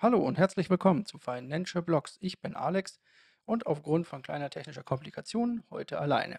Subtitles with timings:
[0.00, 2.18] Hallo und herzlich willkommen zu Financial Blogs.
[2.20, 3.00] Ich bin Alex
[3.44, 6.38] und aufgrund von kleiner technischer Komplikationen heute alleine.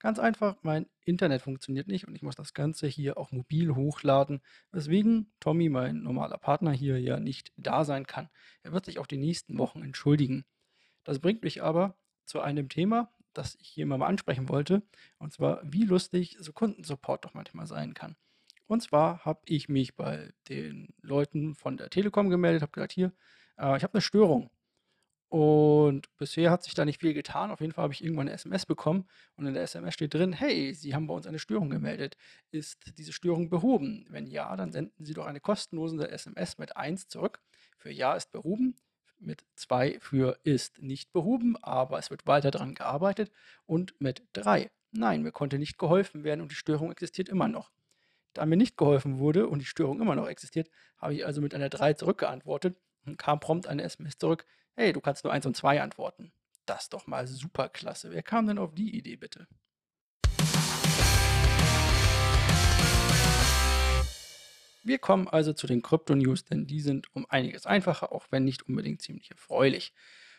[0.00, 4.42] Ganz einfach, mein Internet funktioniert nicht und ich muss das Ganze hier auch mobil hochladen,
[4.72, 8.28] weswegen Tommy, mein normaler Partner hier, ja nicht da sein kann.
[8.64, 10.44] Er wird sich auch die nächsten Wochen entschuldigen.
[11.04, 14.82] Das bringt mich aber zu einem Thema, das ich hier mal ansprechen wollte,
[15.18, 18.16] und zwar, wie lustig so Kundensupport doch manchmal sein kann.
[18.66, 23.12] Und zwar habe ich mich bei den Leuten von der Telekom gemeldet, habe gesagt, hier,
[23.58, 24.50] äh, ich habe eine Störung.
[25.28, 27.50] Und bisher hat sich da nicht viel getan.
[27.50, 30.32] Auf jeden Fall habe ich irgendwann eine SMS bekommen und in der SMS steht drin,
[30.32, 32.16] hey, Sie haben bei uns eine Störung gemeldet.
[32.52, 34.06] Ist diese Störung behoben?
[34.08, 37.40] Wenn ja, dann senden Sie doch eine kostenlose SMS mit 1 zurück.
[37.76, 38.76] Für Ja ist behoben,
[39.18, 43.32] mit 2 für ist nicht behoben, aber es wird weiter daran gearbeitet
[43.66, 47.70] und mit 3, nein, mir konnte nicht geholfen werden und die Störung existiert immer noch.
[48.36, 50.68] Da mir nicht geholfen wurde und die Störung immer noch existiert,
[50.98, 55.00] habe ich also mit einer 3 zurückgeantwortet und kam prompt eine SMS zurück, hey, du
[55.00, 56.32] kannst nur 1 und 2 antworten.
[56.66, 58.10] Das ist doch mal super klasse.
[58.10, 59.46] Wer kam denn auf die Idee bitte?
[64.84, 68.68] Wir kommen also zu den Krypto-News, denn die sind um einiges einfacher, auch wenn nicht
[68.68, 69.94] unbedingt ziemlich erfreulich.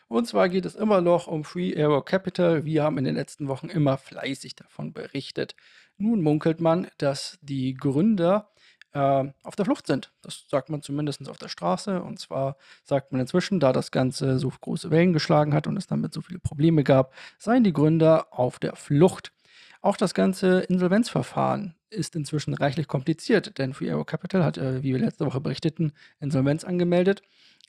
[0.06, 2.64] Und zwar geht es immer noch um Free Aero Capital.
[2.64, 5.54] Wir haben in den letzten Wochen immer fleißig davon berichtet.
[5.98, 8.50] Nun munkelt man, dass die Gründer
[8.92, 10.12] äh, auf der Flucht sind.
[10.22, 12.00] Das sagt man zumindest auf der Straße.
[12.02, 15.86] Und zwar sagt man inzwischen, da das Ganze so große Wellen geschlagen hat und es
[15.86, 19.32] damit so viele Probleme gab, seien die Gründer auf der Flucht.
[19.80, 24.92] Auch das ganze Insolvenzverfahren ist inzwischen reichlich kompliziert, denn Free Aero Capital hat, äh, wie
[24.92, 27.22] wir letzte Woche berichteten, Insolvenz angemeldet.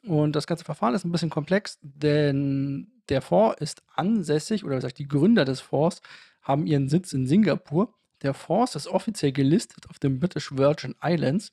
[0.04, 4.98] Und das ganze Verfahren ist ein bisschen komplex, denn der Fonds ist ansässig, oder gesagt,
[4.98, 6.02] die Gründer des Fonds
[6.42, 7.94] haben ihren Sitz in Singapur.
[8.22, 11.52] Der Fonds ist offiziell gelistet auf den British Virgin Islands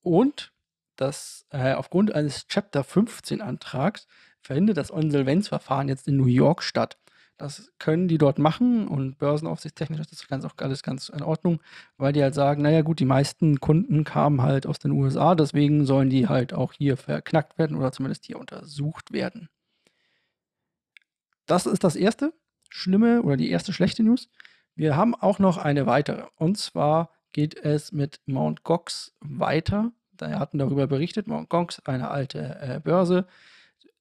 [0.00, 0.52] und
[0.96, 4.06] das äh, aufgrund eines Chapter 15 Antrags
[4.40, 6.98] verhindert das Insolvenzverfahren jetzt in New York statt.
[7.38, 11.60] Das können die dort machen und börsenaufsichtstechnisch ist das ganz auch alles ganz in Ordnung,
[11.96, 15.84] weil die halt sagen, naja gut, die meisten Kunden kamen halt aus den USA, deswegen
[15.84, 19.48] sollen die halt auch hier verknackt werden oder zumindest hier untersucht werden.
[21.46, 22.32] Das ist das erste
[22.68, 24.28] schlimme oder die erste schlechte News.
[24.74, 28.64] Wir haben auch noch eine weitere und zwar geht es mit Mt.
[28.64, 29.92] Gox weiter.
[30.12, 31.48] Da hatten darüber berichtet, Mt.
[31.48, 33.26] Gox, eine alte äh, Börse,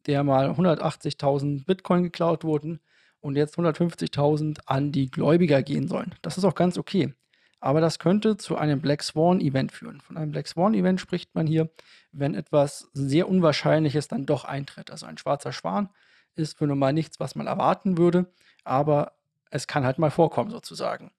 [0.05, 2.79] der mal 180.000 Bitcoin geklaut wurden
[3.19, 6.15] und jetzt 150.000 an die Gläubiger gehen sollen.
[6.21, 7.13] Das ist auch ganz okay.
[7.59, 10.01] Aber das könnte zu einem Black Swan-Event führen.
[10.01, 11.69] Von einem Black Swan-Event spricht man hier,
[12.11, 14.89] wenn etwas sehr Unwahrscheinliches dann doch eintritt.
[14.89, 15.89] Also ein schwarzer Schwan
[16.33, 18.33] ist für normal nichts, was man erwarten würde,
[18.63, 19.13] aber
[19.51, 21.11] es kann halt mal vorkommen sozusagen.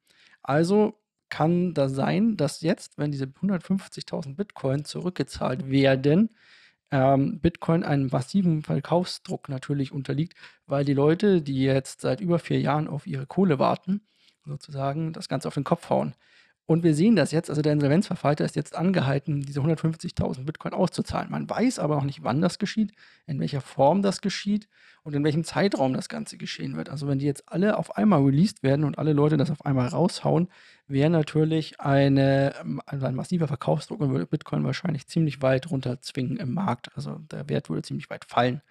[0.43, 0.98] Also
[1.28, 6.31] kann das sein, dass jetzt, wenn diese 150.000 Bitcoin zurückgezahlt werden,
[6.91, 10.34] ähm, Bitcoin einem massiven Verkaufsdruck natürlich unterliegt,
[10.66, 14.03] weil die Leute, die jetzt seit über vier Jahren auf ihre Kohle warten,
[14.44, 16.15] sozusagen das Ganze auf den Kopf hauen.
[16.72, 21.31] Und wir sehen das jetzt, also der Insolvenzverwalter ist jetzt angehalten, diese 150.000 Bitcoin auszuzahlen.
[21.31, 22.93] Man weiß aber noch nicht, wann das geschieht,
[23.27, 24.71] in welcher Form das geschieht
[25.03, 26.88] und in welchem Zeitraum das Ganze geschehen wird.
[26.88, 29.88] Also wenn die jetzt alle auf einmal released werden und alle Leute das auf einmal
[29.88, 30.49] raushauen,
[30.87, 32.55] wäre natürlich eine,
[32.87, 36.89] also ein massiver Verkaufsdruck und würde Bitcoin wahrscheinlich ziemlich weit runterzwingen im Markt.
[36.97, 38.62] Also der Wert würde ziemlich weit fallen.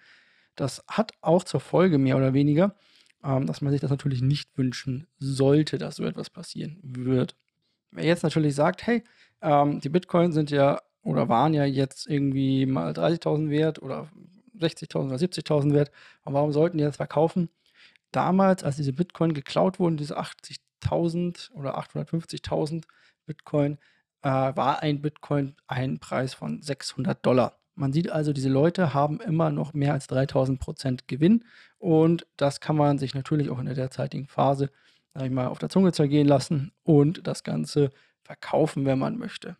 [0.56, 2.74] Das hat auch zur Folge mehr oder weniger,
[3.22, 7.36] ähm, dass man sich das natürlich nicht wünschen sollte, dass so etwas passieren wird.
[7.92, 9.04] Wer jetzt natürlich sagt, hey,
[9.42, 14.08] ähm, die Bitcoin sind ja oder waren ja jetzt irgendwie mal 30.000 wert oder
[14.58, 15.90] 60.000 oder 70.000 wert,
[16.24, 17.48] und warum sollten die jetzt verkaufen?
[18.12, 22.84] Damals, als diese Bitcoin geklaut wurden, diese 80.000 oder 850.000
[23.26, 23.78] Bitcoin,
[24.22, 27.58] äh, war ein Bitcoin ein Preis von 600 Dollar.
[27.74, 31.44] Man sieht also, diese Leute haben immer noch mehr als 3000 Prozent Gewinn
[31.78, 34.70] und das kann man sich natürlich auch in der derzeitigen Phase
[35.14, 37.90] sag ich mal, auf der Zunge zergehen lassen und das Ganze
[38.22, 39.56] verkaufen, wenn man möchte.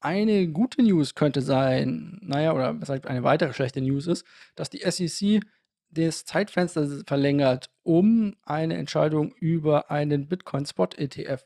[0.00, 4.24] Eine gute News könnte sein, naja, oder weshalb eine weitere schlechte News ist,
[4.54, 5.42] dass die SEC
[5.90, 11.44] das Zeitfenster verlängert, um eine Entscheidung über einen Bitcoin Spot ETF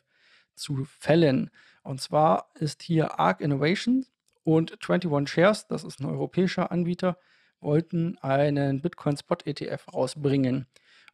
[0.55, 1.50] zu fällen.
[1.82, 4.05] Und zwar ist hier ARC Innovation
[4.44, 7.17] und 21 Shares, das ist ein europäischer Anbieter,
[7.61, 10.67] wollten einen Bitcoin Spot ETF rausbringen.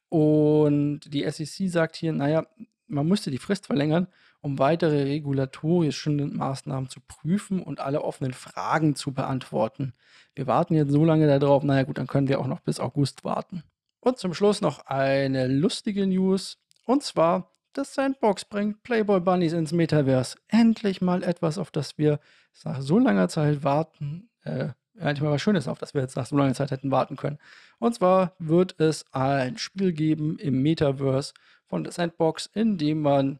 [0.08, 2.46] Und die SEC sagt hier, naja,
[2.86, 4.08] man müsste die Frist verlängern,
[4.40, 9.92] um weitere regulatorische Maßnahmen zu prüfen und alle offenen Fragen zu beantworten.
[10.34, 13.24] Wir warten jetzt so lange darauf, naja gut, dann können wir auch noch bis August
[13.24, 13.62] warten.
[14.00, 16.58] Und zum Schluss noch eine lustige News.
[16.84, 20.38] Und zwar, das Sandbox bringt Playboy Bunnies ins Metaverse.
[20.48, 22.20] Endlich mal etwas, auf das wir
[22.64, 24.68] nach so langer Zeit warten, äh,
[25.00, 27.38] eigentlich mal was Schönes, auf das wir jetzt nach so langer Zeit hätten warten können.
[27.78, 31.34] Und zwar wird es ein Spiel geben im Metaverse
[31.66, 33.38] von der Sandbox, in dem man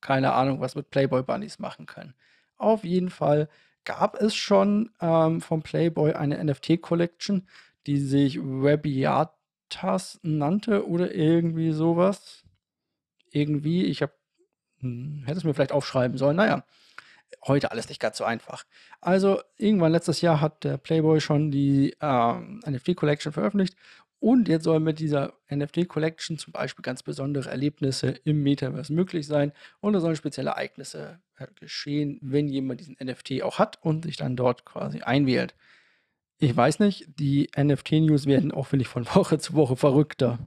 [0.00, 2.14] keine Ahnung, was mit Playboy Bunnies machen kann.
[2.56, 3.48] Auf jeden Fall
[3.84, 7.46] gab es schon ähm, vom Playboy eine NFT-Collection,
[7.86, 12.44] die sich Webiatas nannte oder irgendwie sowas.
[13.30, 14.12] Irgendwie, ich habe,
[14.80, 16.36] hm, hätte es mir vielleicht aufschreiben sollen.
[16.36, 16.64] Naja,
[17.46, 18.64] heute alles nicht ganz so einfach.
[19.00, 23.76] Also irgendwann letztes Jahr hat der Playboy schon die ähm, NFT Collection veröffentlicht
[24.20, 29.26] und jetzt soll mit dieser NFT Collection zum Beispiel ganz besondere Erlebnisse im Metaverse möglich
[29.26, 34.04] sein und da sollen spezielle Ereignisse äh, geschehen, wenn jemand diesen NFT auch hat und
[34.04, 35.54] sich dann dort quasi einwählt.
[36.40, 40.38] Ich weiß nicht, die NFT-News werden auch, finde ich, von Woche zu Woche verrückter.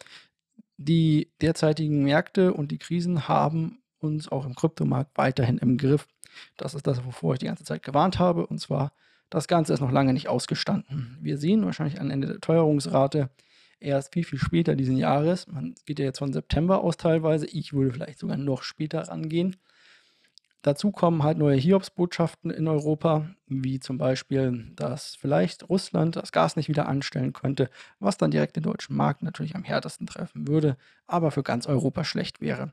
[0.78, 6.08] die derzeitigen Märkte und die Krisen haben uns auch im Kryptomarkt weiterhin im Griff.
[6.58, 8.46] Das ist das, wovor ich die ganze Zeit gewarnt habe.
[8.48, 8.92] Und zwar,
[9.30, 11.18] das Ganze ist noch lange nicht ausgestanden.
[11.22, 13.30] Wir sehen wahrscheinlich am Ende der Teuerungsrate
[13.80, 15.48] erst viel, viel später diesen Jahres.
[15.48, 17.46] Man geht ja jetzt von September aus teilweise.
[17.48, 19.56] Ich würde vielleicht sogar noch später rangehen.
[20.64, 26.56] Dazu kommen halt neue Hiobsbotschaften in Europa, wie zum Beispiel, dass vielleicht Russland das Gas
[26.56, 30.78] nicht wieder anstellen könnte, was dann direkt den deutschen Markt natürlich am härtesten treffen würde,
[31.06, 32.72] aber für ganz Europa schlecht wäre.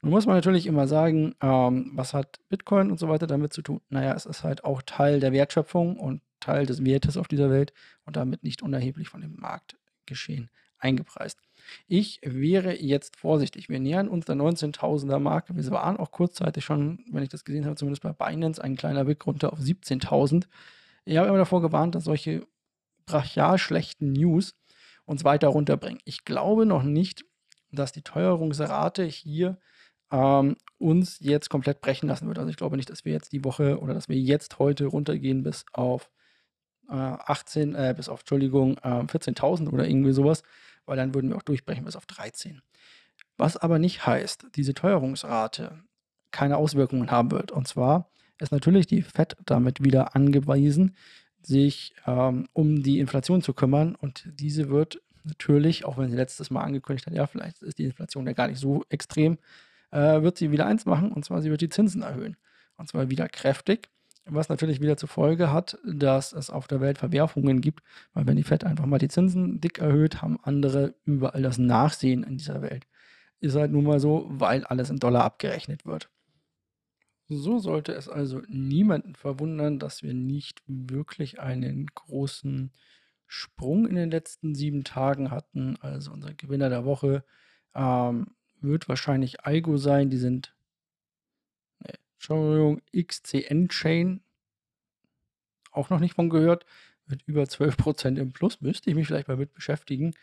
[0.00, 3.62] Nun muss man natürlich immer sagen, ähm, was hat Bitcoin und so weiter damit zu
[3.62, 3.80] tun?
[3.88, 7.72] Naja, es ist halt auch Teil der Wertschöpfung und Teil des Wertes auf dieser Welt
[8.04, 9.76] und damit nicht unerheblich von dem Markt
[10.06, 11.40] Geschehen eingepreist.
[11.88, 13.68] Ich wäre jetzt vorsichtig.
[13.68, 15.56] Wir nähern uns der 19.000er Marke.
[15.56, 19.06] Wir waren auch kurzzeitig schon, wenn ich das gesehen habe, zumindest bei Binance, ein kleiner
[19.06, 20.44] Weg runter auf 17.000.
[21.06, 22.46] Ich habe immer davor gewarnt, dass solche
[23.06, 24.54] brachial schlechten News
[25.06, 26.00] uns weiter runterbringen.
[26.04, 27.24] Ich glaube noch nicht,
[27.70, 29.58] dass die Teuerungsrate hier
[30.10, 32.38] ähm, uns jetzt komplett brechen lassen wird.
[32.38, 35.42] Also ich glaube nicht, dass wir jetzt die Woche oder dass wir jetzt heute runtergehen
[35.42, 36.10] bis auf
[36.92, 40.42] 18, äh, bis auf, Entschuldigung, äh, 14.000 oder irgendwie sowas,
[40.86, 42.62] weil dann würden wir auch durchbrechen bis auf 13.
[43.36, 45.82] Was aber nicht heißt, diese Teuerungsrate
[46.30, 47.52] keine Auswirkungen haben wird.
[47.52, 50.96] Und zwar ist natürlich die FED damit wieder angewiesen,
[51.42, 53.94] sich ähm, um die Inflation zu kümmern.
[53.94, 57.84] Und diese wird natürlich, auch wenn sie letztes Mal angekündigt hat, ja, vielleicht ist die
[57.84, 59.38] Inflation ja gar nicht so extrem,
[59.90, 62.36] äh, wird sie wieder eins machen, und zwar sie wird die Zinsen erhöhen.
[62.76, 63.88] Und zwar wieder kräftig
[64.26, 67.82] was natürlich wieder zur Folge hat, dass es auf der Welt Verwerfungen gibt,
[68.14, 72.22] weil wenn die FED einfach mal die Zinsen dick erhöht, haben andere überall das Nachsehen
[72.22, 72.86] in dieser Welt.
[73.40, 76.08] Ist halt nun mal so, weil alles in Dollar abgerechnet wird.
[77.28, 82.70] So sollte es also niemanden verwundern, dass wir nicht wirklich einen großen
[83.26, 85.76] Sprung in den letzten sieben Tagen hatten.
[85.80, 87.24] Also unser Gewinner der Woche
[87.74, 88.28] ähm,
[88.60, 90.10] wird wahrscheinlich Algo sein.
[90.10, 90.54] Die sind
[92.30, 94.22] Entschuldigung, XCN-Chain,
[95.72, 96.64] auch noch nicht von gehört,
[97.06, 100.14] mit über 12% im Plus, müsste ich mich vielleicht mal mit beschäftigen.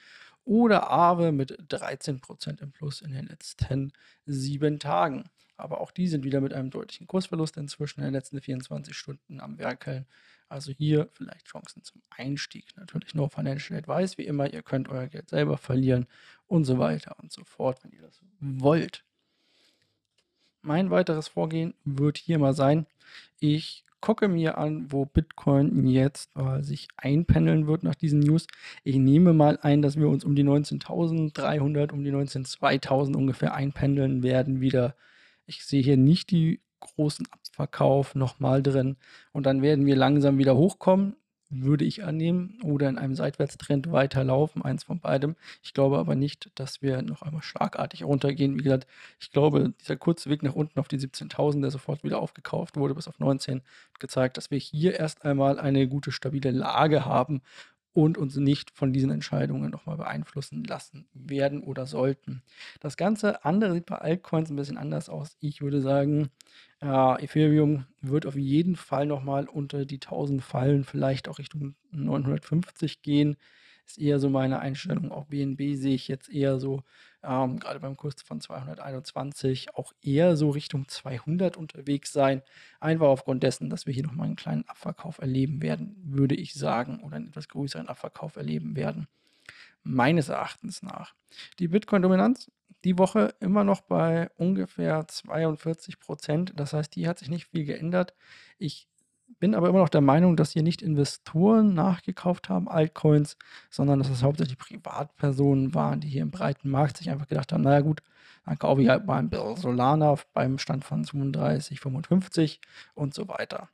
[0.44, 3.94] Oder Aave mit 13% im Plus in den letzten
[4.26, 5.30] sieben Tagen.
[5.58, 9.40] Aber auch die sind wieder mit einem deutlichen Kursverlust inzwischen in den letzten 24 Stunden
[9.40, 10.08] am Werkeln.
[10.50, 12.76] Also hier vielleicht Chancen zum Einstieg.
[12.76, 14.52] Natürlich nur Financial Advice, wie immer.
[14.52, 16.08] Ihr könnt euer Geld selber verlieren
[16.48, 19.06] und so weiter und so fort, wenn ihr das wollt.
[20.62, 22.86] Mein weiteres Vorgehen wird hier mal sein,
[23.40, 28.48] ich gucke mir an, wo Bitcoin jetzt äh, sich einpendeln wird nach diesen News.
[28.84, 34.24] Ich nehme mal ein, dass wir uns um die 19.300, um die 19.2000 ungefähr einpendeln
[34.24, 34.96] werden wieder.
[35.46, 38.98] Ich sehe hier nicht die großen Abverkauf nochmal drin
[39.32, 41.16] und dann werden wir langsam wieder hochkommen.
[41.52, 45.36] Würde ich annehmen, oder in einem Seitwärtstrend weiterlaufen, eins von beidem.
[45.62, 48.58] Ich glaube aber nicht, dass wir noch einmal schlagartig runtergehen.
[48.58, 48.88] Wie gesagt,
[49.20, 52.96] ich glaube, dieser kurze Weg nach unten auf die 17.000, der sofort wieder aufgekauft wurde,
[52.96, 53.62] bis auf 19,
[53.94, 57.42] hat gezeigt, dass wir hier erst einmal eine gute, stabile Lage haben
[57.94, 62.42] und uns nicht von diesen Entscheidungen nochmal beeinflussen lassen werden oder sollten.
[62.80, 65.36] Das ganze andere sieht bei Altcoins ein bisschen anders aus.
[65.40, 66.30] Ich würde sagen,
[66.82, 73.02] äh, Ethereum wird auf jeden Fall nochmal unter die 1000 fallen, vielleicht auch Richtung 950
[73.02, 73.38] gehen.
[73.86, 75.12] Ist eher so meine Einstellung.
[75.12, 76.84] Auch BNB sehe ich jetzt eher so,
[77.24, 82.42] ähm, gerade beim Kurs von 221, auch eher so Richtung 200 unterwegs sein.
[82.80, 87.02] Einfach aufgrund dessen, dass wir hier nochmal einen kleinen Abverkauf erleben werden, würde ich sagen,
[87.04, 89.08] oder einen etwas größeren Abverkauf erleben werden.
[89.84, 91.16] Meines Erachtens nach.
[91.60, 92.52] Die Bitcoin-Dominanz
[92.84, 96.54] die Woche immer noch bei ungefähr 42 Prozent.
[96.56, 98.16] Das heißt, die hat sich nicht viel geändert.
[98.58, 98.88] Ich
[99.40, 103.38] bin aber immer noch der Meinung, dass hier nicht Investoren nachgekauft haben, Altcoins,
[103.70, 107.62] sondern dass es hauptsächlich Privatpersonen waren, die hier im breiten Markt sich einfach gedacht haben,
[107.62, 108.02] naja gut,
[108.46, 112.60] dann kaufe ich halt mal ein bisschen Solana beim Stand von 32, 55
[112.96, 113.70] und so weiter.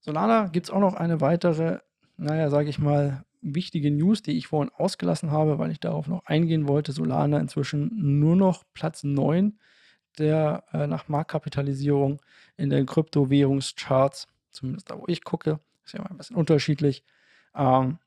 [0.00, 1.78] Solana gibt es auch noch eine weitere,
[2.16, 6.24] naja, sage ich mal, wichtige News, die ich vorhin ausgelassen habe, weil ich darauf noch
[6.26, 6.92] eingehen wollte.
[6.92, 9.58] Solana inzwischen nur noch Platz 9
[10.18, 12.20] der äh, nach Marktkapitalisierung
[12.56, 17.04] in den Kryptowährungscharts zumindest da, wo ich gucke, ist ja immer ein bisschen unterschiedlich.
[17.54, 17.98] Ähm,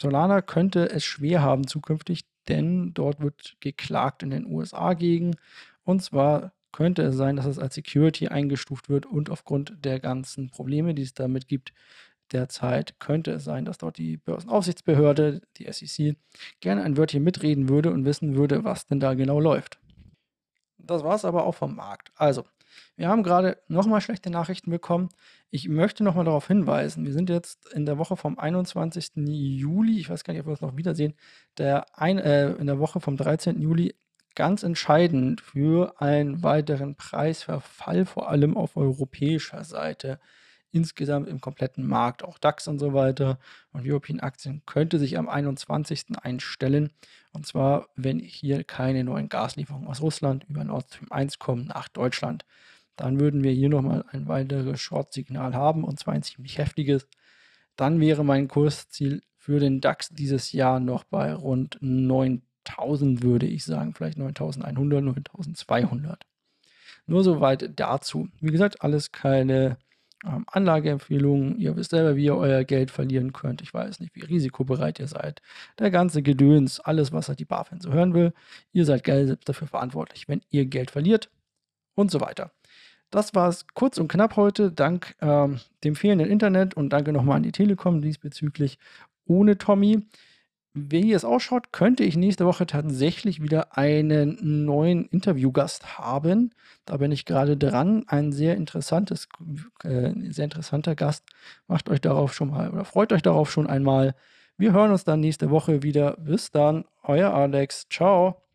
[0.00, 5.36] Solana könnte es schwer haben zukünftig, denn dort wird geklagt in den USA gegen.
[5.84, 10.50] Und zwar könnte es sein, dass es als Security eingestuft wird und aufgrund der ganzen
[10.50, 11.72] Probleme, die es damit gibt,
[12.32, 16.16] derzeit könnte es sein, dass dort die Börsenaufsichtsbehörde, die SEC,
[16.60, 19.78] gerne ein Wörtchen mitreden würde und wissen würde, was denn da genau läuft.
[20.78, 22.12] Das war es aber auch vom Markt.
[22.16, 22.44] Also,
[22.96, 25.08] wir haben gerade nochmal schlechte Nachrichten bekommen.
[25.50, 29.12] Ich möchte nochmal darauf hinweisen, wir sind jetzt in der Woche vom 21.
[29.16, 31.14] Juli, ich weiß gar nicht, ob wir uns noch wiedersehen,
[31.58, 33.60] der ein, äh, in der Woche vom 13.
[33.60, 33.94] Juli
[34.34, 40.20] ganz entscheidend für einen weiteren Preisverfall, vor allem auf europäischer Seite
[40.72, 43.38] insgesamt im kompletten Markt, auch DAX und so weiter
[43.72, 46.06] und European Aktien könnte sich am 21.
[46.22, 46.90] einstellen.
[47.32, 51.88] Und zwar, wenn hier keine neuen Gaslieferungen aus Russland über Nord Stream 1 kommen nach
[51.88, 52.44] Deutschland.
[52.96, 57.06] Dann würden wir hier nochmal ein weiteres Short-Signal haben und zwar ein ziemlich heftiges.
[57.76, 63.64] Dann wäre mein Kursziel für den DAX dieses Jahr noch bei rund 9000, würde ich
[63.64, 66.26] sagen, vielleicht 9100, 9200.
[67.06, 68.28] Nur soweit dazu.
[68.40, 69.76] Wie gesagt, alles keine
[70.46, 71.58] Anlageempfehlungen.
[71.58, 73.62] Ihr wisst selber, wie ihr euer Geld verlieren könnt.
[73.62, 75.40] Ich weiß nicht, wie risikobereit ihr seid.
[75.78, 78.32] Der ganze Gedöns, alles, was halt die BaFin so hören will.
[78.72, 81.30] Ihr seid Geld selbst dafür verantwortlich, wenn ihr Geld verliert
[81.94, 82.52] und so weiter.
[83.10, 87.36] Das war es kurz und knapp heute, dank ähm, dem fehlenden Internet und danke nochmal
[87.36, 88.78] an die Telekom diesbezüglich.
[89.26, 90.06] Ohne Tommy
[90.76, 96.52] wie es ausschaut, könnte ich nächste Woche tatsächlich wieder einen neuen Interviewgast haben.
[96.84, 98.04] Da bin ich gerade dran.
[98.08, 99.28] Ein sehr interessantes,
[99.82, 101.24] äh, sehr interessanter Gast.
[101.66, 104.14] Macht euch darauf schon mal oder freut euch darauf schon einmal.
[104.58, 106.16] Wir hören uns dann nächste Woche wieder.
[106.18, 107.88] Bis dann, euer Alex.
[107.88, 108.45] Ciao.